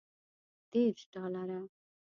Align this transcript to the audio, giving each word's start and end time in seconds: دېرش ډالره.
دېرش 0.71 0.99
ډالره. 1.13 1.59